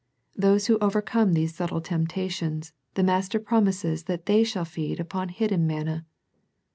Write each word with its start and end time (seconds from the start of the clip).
To 0.33 0.41
those 0.41 0.65
who 0.65 0.79
overcome 0.79 1.33
these 1.33 1.53
subtle 1.53 1.79
temptations, 1.79 2.73
the 2.95 3.03
Master 3.03 3.39
promises 3.39 4.05
that 4.05 4.25
they 4.25 4.43
shall 4.43 4.65
feed 4.65 4.99
upon 4.99 5.29
hidden 5.29 5.67
manna. 5.67 6.07